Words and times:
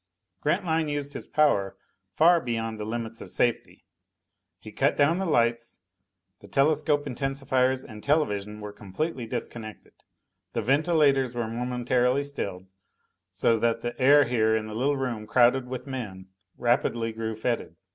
Grantline 0.41 0.89
used 0.89 1.13
his 1.13 1.27
power 1.27 1.77
far 2.09 2.41
beyond 2.41 2.79
the 2.79 2.85
limits 2.85 3.21
of 3.21 3.29
safety. 3.29 3.85
He 4.59 4.71
cut 4.71 4.97
down 4.97 5.19
the 5.19 5.27
lights; 5.27 5.77
the 6.39 6.47
telescope 6.47 7.05
intensifiers 7.05 7.83
and 7.87 8.01
television 8.01 8.61
were 8.61 8.73
completely 8.73 9.27
disconnected; 9.27 9.93
the 10.53 10.63
ventilators 10.63 11.35
were 11.35 11.47
momentarily 11.47 12.23
stilled, 12.23 12.65
so 13.31 13.59
that 13.59 13.81
the 13.81 13.95
air 14.01 14.23
here 14.23 14.55
in 14.55 14.65
the 14.65 14.73
little 14.73 14.97
room 14.97 15.27
crowded 15.27 15.67
with 15.67 15.85
men 15.85 16.29
rapidly 16.57 17.11
grew 17.13 17.35
fetid. 17.35 17.75